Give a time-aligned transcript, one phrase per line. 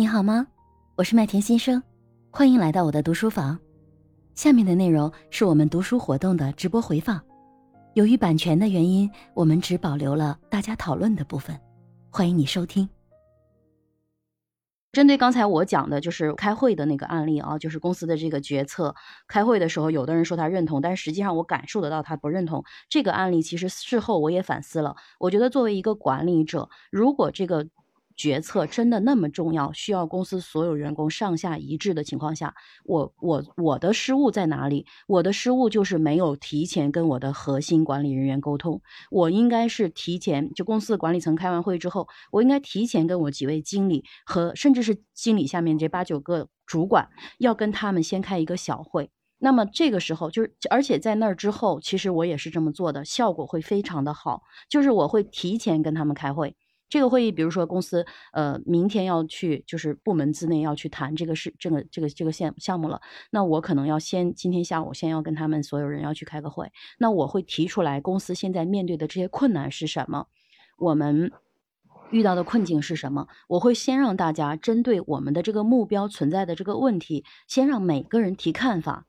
[0.00, 0.46] 你好吗？
[0.96, 1.82] 我是麦田先生，
[2.30, 3.58] 欢迎来到我的读书房。
[4.34, 7.20] 下面的内容是我们读书活动的直播回放，
[7.92, 11.54] 由于版权的原因，我们只保留了大家讨论的部分。
[12.08, 12.88] 欢迎你收听。
[14.90, 18.94] 针对刚才我讲的，就是开会的那个案例啊，就是公司的这个决策，
[19.28, 22.64] 开会的时候，有的人说他认同，但是实际上我感受得到他不认同。
[22.88, 27.68] 这个案例其实事后我也反思了，我觉得作为一个管理者，如果这个。
[28.16, 32.54] 决策真的那么重要，需要公司所有员工上下一致的情况下，
[32.84, 34.86] 我我我的失误在哪里？
[35.06, 38.82] 我的失误就是没有提前跟我的核心管理人员沟通。
[39.10, 49.10] 我应该是提前，就公司管理层开完会之后，我应该提前跟我几位经理和甚至是经理下面这八九个主管，要跟他们先开一个小会。
[49.42, 54.42] 那么这个时候就是，而且在那儿之后，其实我也是这么做的，效果会非常的好。
[54.68, 56.54] 就是我会提前跟他们开会。
[56.90, 63.00] 这个会议，比如说公司，呃，明天要去，就是部门之内要去谈这个事，这个这个这个项项目了。
[63.30, 66.70] 那我可能要先今天下午先要跟他们所有人要去开个会。
[66.98, 70.26] 那我会提出来，公司现在面对的这些困难是什么？
[70.78, 71.30] 我们
[72.10, 73.28] 遇到的困境是什么？
[73.46, 79.06] 我会先让大家针对我们的这个目标存在的这个问题，先让每个人提看法。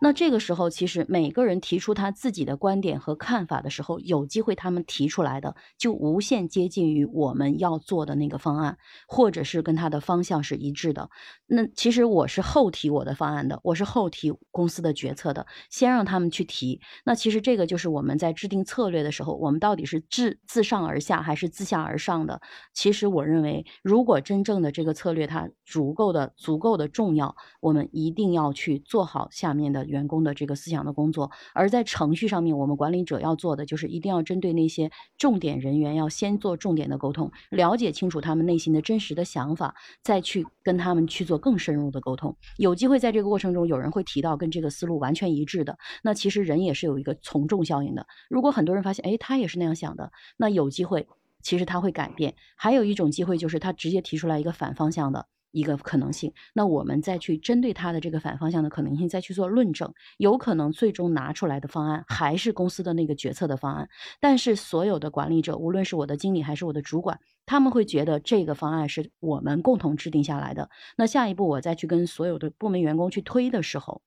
[0.00, 11.08] 那这个时候，其实每个人提出他自己的观点和看法的时候，有机会他们提出来的就无限接近于我们要做的那个方案，或者是跟他的方向是一致的。
[11.46, 16.80] 那其实我是后提我的方案的，我是后提公司的决策的，先让他们去提。
[17.04, 22.40] 那其实这个就是我们在制定策略的时候，我们到底是自自上而下还是自下而上的？
[22.72, 29.71] 其实我认为，如果真正的这个策略它足够的足够的重要，我们一定要去做好下面。
[29.72, 42.36] 的员工的这个思想的工作，而在程序上面，我们管理者要做的就是一定要针对那些重点人员，要先做重点的沟通，了解清楚他们内心的真实的想法，再去跟他们去做更深入的沟通。
[42.58, 48.06] 有机会在这个过程中，有人会提到跟这个思路完全一致的，那其实人也是有一个从众效应的。
[48.28, 51.06] 如果很多人发现，哎，他也是那样想的，那有机会，
[51.42, 52.34] 其实他会改变。
[52.56, 55.26] 还有一种机会就是他直接提出来一个反方向的。
[55.52, 70.68] 一个可能性，那我们再去针对它的这个反方向的可能性再去做论证，有可能最终拿出来的方案还是公司的那个决策的方案，但是所有的管理者，无论是我的经理还是我的主管，他们会觉得这个方案是我们共同制定下来的。
[70.96, 74.02] 那下一步我再去跟所有的部门员工去推的时候，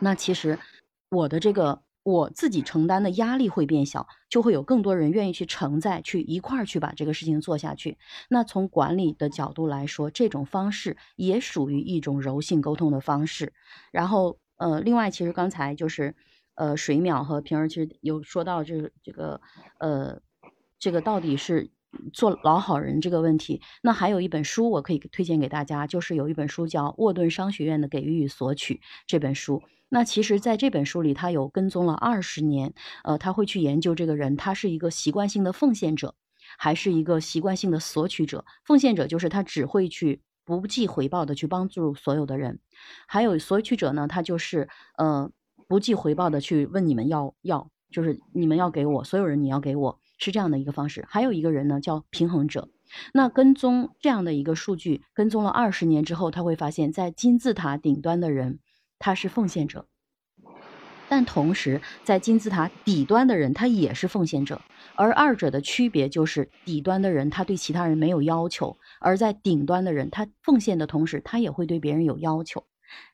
[0.00, 0.58] 那其实
[1.10, 1.82] 我的这个。
[2.08, 7.98] 我自己承担的压力会变小，就会有更多人愿意去承载，去一块儿去把这个事情做下去。
[8.30, 13.52] 那从管理的角度来说，这种方式也属于一种柔性沟通的方式。
[13.92, 16.16] 然后，呃，另外，其实刚才就是，
[16.54, 19.38] 呃，水淼和平儿其实有说到，就是这个，
[19.78, 20.18] 呃，
[20.78, 21.70] 这个到底是
[22.12, 23.60] 做老好人这个问题。
[23.82, 28.74] 那还有一本书我可以推荐给大家，就是有一本书叫沃顿商学院的《给予与索取》
[29.06, 29.62] 这本书。
[29.90, 36.14] 那其实，在这本书里，他有跟踪了二十年，呃，他会去研究这个人，他是一个习惯性的奉献者，
[36.58, 38.44] 还是一个习惯性的索取者？
[38.66, 42.60] 奉献者就是他只会去不计回报的去帮助所有的人，
[43.06, 45.30] 还有索取者呢，他就是呃
[45.66, 51.06] 不计回报的去问你们要要，就是你们要给我，所有人你要给我，是这样的一个方式。
[51.08, 52.68] 还有一个人呢，叫平衡者。
[53.14, 58.58] 那跟踪这样的一个数据，跟踪了二十年之后，他会发现，在金字塔顶端的人。
[59.00, 59.86] 他是奉献者，
[61.08, 64.60] 但同时在金字塔底端的人，他也是奉献者。
[64.96, 72.64] 而二者的区别就是，底端的人他对其他人没有要求，而在顶端的人，他奉献的同时，他也会对别人有要求。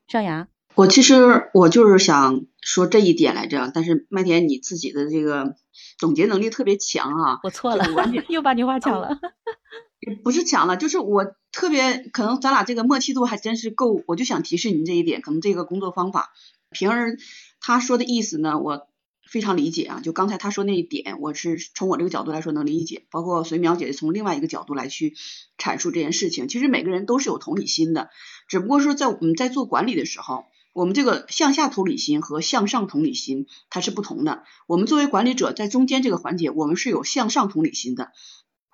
[0.09, 5.55] 上牙，我其实我就是想说这一点来着，但是麦田你自己的这个
[5.99, 7.85] 总结能力特别强啊，我错了，
[8.29, 9.19] 又把你话抢了。
[10.23, 16.33] 不是抢了，就是我特别可能咱俩这个默契度还真是够，我就想提示您这一点，可能这个工作方法，
[16.71, 17.17] 平儿
[17.61, 18.87] 他说的意思呢，我
[19.27, 25.15] 非常理解啊，就刚才他说那一点，我是从我这个角度来说能理解，包括随苗姐姐从另外一个角度来去
[25.57, 28.11] 阐述这件事情，其实每个人都是有同理心的，
[28.49, 30.45] 只不过说在我们在做管理的时候，
[30.75, 38.11] 我们这个向下同理心和向上同理心它是不同的，我们作为管理者在中间这个环节，我们是有向上同理心的。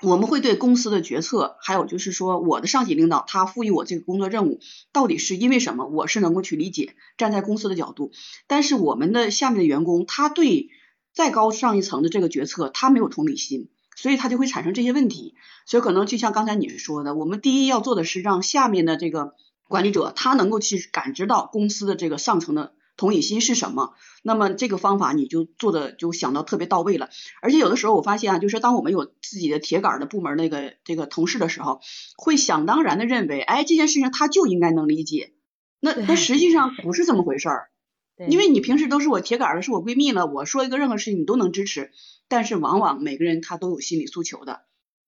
[0.03, 4.61] 我们会对公司的决策，还有就是说我的上级领导他赋予我这个工作任务，
[4.93, 5.85] 到底是因为什么？
[5.89, 8.11] 我是能够去理解，站在公司的角度。
[8.47, 10.71] 但是我们的下面的员工，他对
[11.13, 15.35] 再高上一层的这个决策，他没有同理心，所以他就会产生这些问题。
[15.67, 19.35] 所以可能就像刚才你说的，我们第一要做的是让下面的这个
[19.71, 22.75] 管理者，他能够去感知到公司的这个上层的。
[22.97, 27.09] 同理心是什么，那么这个方法你就做的就想到特别到位了。
[27.41, 31.81] 而且有的时候我发现啊，就是当我们有自己的铁杆的部门那个这个同事的时候，
[32.19, 35.33] 会想当然的认为，哎，这件事情他就应该能理解。
[35.81, 37.71] 那那实际上不是这么回事儿，
[38.29, 41.93] 因为你平时都是我铁杆的，是我闺蜜了，我说一个任何事情你都能支持，
[42.29, 44.61] 但是往往每个人他都有心理诉求的。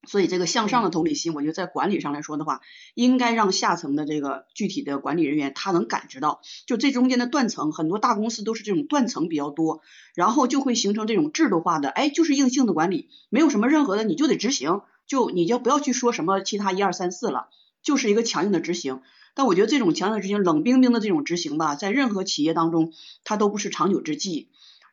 [0.04, 2.60] 所以这个向上的同理心，我觉得在管理上来说的话，
[2.94, 9.81] 应该让下层的这个具体的管理人员他能感知到，就这中间的断层，很多大公司都是这种断层比较多，
[10.16, 17.46] 然后就会形成这种制度化的，哎，就是硬性的管理，没有什么任何的，你就得执行，就你就不要去说什么其他一二三四了，
[17.81, 19.02] 就是一个强硬的执行。
[19.34, 24.48] 但我觉得这种强硬的执行，冷冰冰的这种执行吧，在任何企业当中，它都不是长久之计。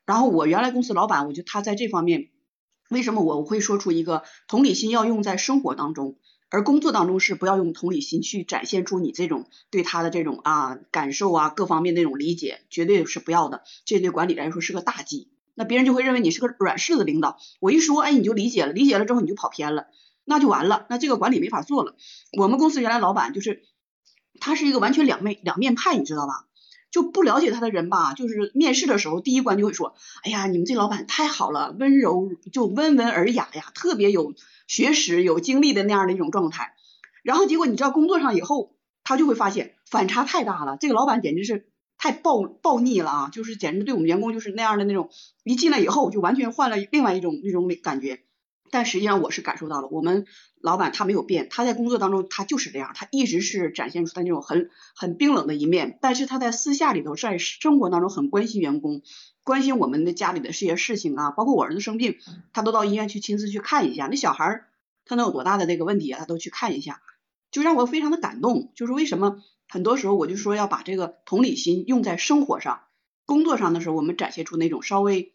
[0.05, 2.29] 然后我原来公司老板，我觉得他在这方面。
[2.89, 6.17] 为什么我会说出一个同理心要用在生活当中，
[6.49, 13.63] 而工作当中是不要用同理心去展现出你这种对他的这种啊感受啊各方面那种理解，绝对是不要的。
[13.85, 15.29] 这对管理来说是个大忌。
[15.53, 19.87] 那别人就会认为你是个软柿子领导，我一说，哎，你就理解了，理解了之后你就跑偏了，
[20.25, 21.95] 那就完了，那这个管理没法做了。
[22.37, 23.63] 我们公司原来老板就是
[24.39, 26.47] 他是一个完全两面两面派，你知道吧？
[26.91, 34.33] 就不了解他的人吧，就是面试的时候第一关就会说，哎呀，你们这老板太好了，温柔就温文尔雅呀，特别有
[34.67, 36.73] 学识、有经历的那样的一种状态。
[37.23, 45.09] 然后结果你知道工作上以后，他就会发现反差太大了，这个老板简直是太暴暴逆了啊，就是简直对我们员工就是那样的那种，
[45.43, 48.21] 一进来以后就完全换了另外一种那种感觉。
[48.71, 50.25] 但实际上我是感受到了，我们
[50.61, 59.01] 老板他没有变，他在工作当中他就是这样，他一直是展现出他那种很很冰冷的一面，但是他在私下里头在生活当中很关心员工，
[59.43, 62.17] 关心我们的家里的这些事情啊，包括我儿子生病，
[62.53, 64.65] 他都到医院去亲自去看一下，那小孩
[65.05, 67.01] 他能有多大的那个问题啊，他都去看一下，
[67.51, 72.81] 就让我非常的感动，就是为什么很多时候我就说要把这个同理心用在生活上，
[73.25, 75.33] 工作上的时候我们展现出那种稍微。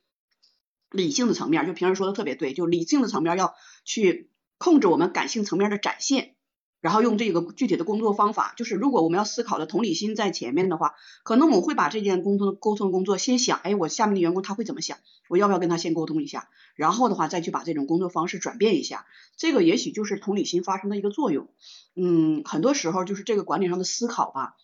[0.94, 3.54] 理性的层面，就平时说的特别对，就理性的层面要
[3.84, 6.36] 去控制我们感性层面的展现，
[6.80, 10.94] 然后用这个具体的工作方法，就是如果我们要思考的同理心在前面的话，
[11.24, 14.98] 可能我会把这件工作沟通工作先想，哎，我下面的员工他会怎么想，
[15.28, 19.06] 我要不要跟他先沟通一下，然后的话再去把这种工作方式转变一下，
[19.36, 21.48] 这个也许就是同理心发生的一个作用。
[21.96, 24.54] 嗯，很多时候就是这个管理上的思考吧。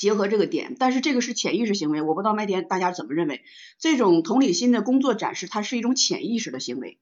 [0.00, 3.42] 结合这个点，但是这个是潜意识行为，我不知道麦田大家怎么认为？
[3.78, 6.98] 这种同理心的工作展示，它是一种潜意识的行为，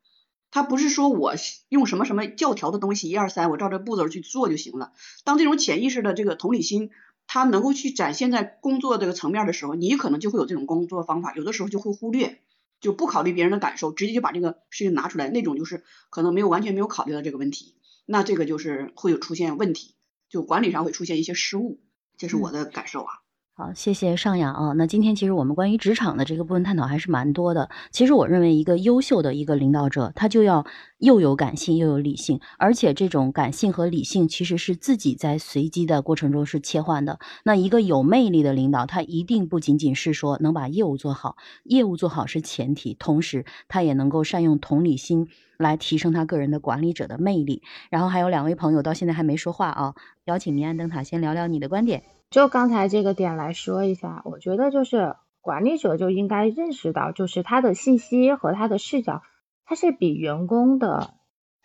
[0.50, 1.34] 它不是说我
[1.68, 4.94] 用什么什么教条的东西一二三，我照着步骤去做就行了。
[5.22, 6.90] 当这种潜意识的这个同理心，
[7.28, 12.40] 它能够去展现在工作这个层面的时候，你可能就会有这种工作方法，有的时候就会忽略，
[12.80, 19.94] 就不考虑别人的感受，直接就把这个事情拿出来，那种就是可能没有完全没有考虑到这个问题，那这个就是会有出现问题，
[20.28, 21.78] 就管理上会出现一些失误。
[22.18, 23.22] 这是我的感受啊。
[23.60, 24.72] 好，谢谢尚雅啊。
[24.74, 27.68] 那今天其实我们关于职场的这个部分探讨还是蛮多的。
[27.90, 30.64] 其实我认为一个优秀的一个领导者，他就要
[30.98, 37.18] 又有感性又有理性，而且这种感性和理性其实是自己在随机的过程中是切换的。
[37.42, 41.34] 那一个有魅力的领导，他一定不仅仅是说能把业务做好，
[41.64, 45.26] 业务做好是前提，同时他也能够善用同理心
[45.56, 47.64] 来提升他个人的管理者的魅力。
[47.90, 49.96] 然后还有两位朋友到现在还没说话啊，
[50.26, 52.04] 邀请明暗灯塔先聊聊你的观点。
[52.30, 59.22] 就刚才这个点来说一下，我觉得就是管理者就应该认识到，就是他的信息和他的视角，
[59.64, 61.14] 他是比员工的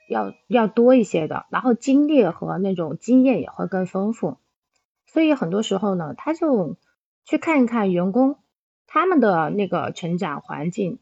[0.07, 4.37] 要要多一些的，然后经历和那种经验也会更丰富，
[5.05, 6.77] 所以很多时候呢，他就
[7.25, 8.37] 去看一看员工
[8.87, 10.99] 他们的那个成长环境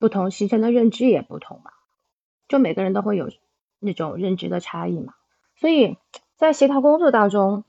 [0.00, 1.70] 不同，形成的认知也不同嘛，
[2.48, 3.30] 就每个人都会有
[3.78, 5.14] 那种认知的差异嘛，
[5.54, 5.98] 所以
[6.36, 7.62] 在协调工作当中。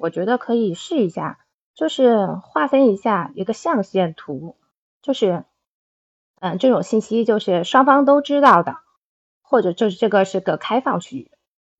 [0.00, 1.40] 我觉得可以试一下，
[1.74, 4.54] 就是划分一下一个象限图，
[5.02, 5.42] 就是，
[6.38, 8.76] 嗯，这种信息就是双方都知道的，
[9.42, 11.30] 或者就是这个是个开放区域，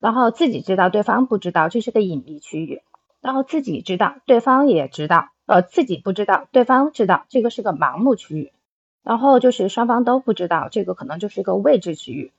[0.00, 2.82] 然后自己知道对方不知道，这是个隐秘区域，
[3.20, 8.52] 然后自己知道对方也知道，呃，自己不知道对方知道，这个是个盲目区域，
[9.04, 12.32] 然后就是双方都不知道，这个可能就是一个未知区域，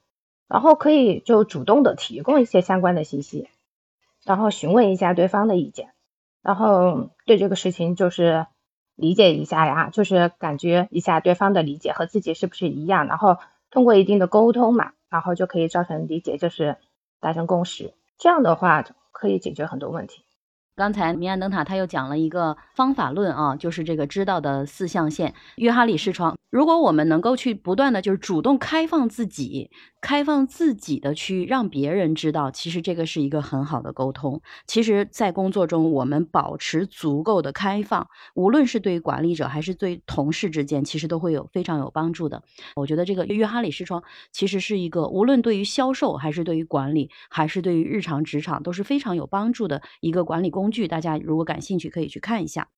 [0.49, 3.47] 然后可以就主动的提供一些相关的信息。
[4.25, 5.93] 然后询问一下对方的意见，
[6.41, 8.47] 然后对这个事情就是
[8.95, 13.37] 理解一下呀，就是感觉一下对方的理解和自己是不是一样，然后
[13.71, 16.77] 通过一定的沟通嘛，然后就可以造成理解，就是
[17.19, 17.93] 达成共识。
[18.17, 20.23] 这样的话可以解决很多问题。
[20.75, 25.33] 刚才明暗灯塔他又讲了一个方法论啊，就是这个知道的四象限。
[25.57, 29.69] 约哈里视窗如果我们能够去不断的就是主动开放自己，
[30.01, 34.41] 开放自己的去让别人知道，其实这个是一个很好的沟通。
[34.65, 42.41] 其实，在工作中，我们保持足够的开放，无论是对于管理者还是对同事之间，其实都会有非常有帮助的。
[42.75, 50.87] 我觉得这个约哈里视窗其实是一个无论对于销售还是对于管理，还是对于日常职场都是非常有帮助的一个管理工具。
[50.87, 52.69] 大家如果感兴趣，可以去看一下。